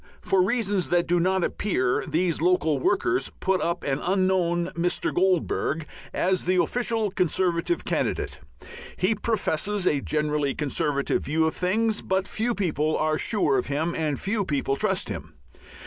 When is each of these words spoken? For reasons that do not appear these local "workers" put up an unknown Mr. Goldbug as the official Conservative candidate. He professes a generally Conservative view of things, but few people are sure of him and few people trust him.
For 0.23 0.41
reasons 0.41 0.89
that 0.89 1.05
do 1.05 1.19
not 1.19 1.43
appear 1.43 2.03
these 2.07 2.41
local 2.41 2.79
"workers" 2.79 3.31
put 3.39 3.61
up 3.61 3.83
an 3.83 3.99
unknown 3.99 4.69
Mr. 4.75 5.13
Goldbug 5.13 5.85
as 6.11 6.45
the 6.45 6.55
official 6.59 7.11
Conservative 7.11 7.85
candidate. 7.85 8.39
He 8.97 9.13
professes 9.13 9.85
a 9.85 10.01
generally 10.01 10.55
Conservative 10.55 11.23
view 11.23 11.45
of 11.45 11.53
things, 11.53 12.01
but 12.01 12.27
few 12.27 12.55
people 12.55 12.97
are 12.97 13.19
sure 13.19 13.59
of 13.59 13.67
him 13.67 13.93
and 13.93 14.19
few 14.19 14.43
people 14.43 14.75
trust 14.75 15.09
him. 15.09 15.35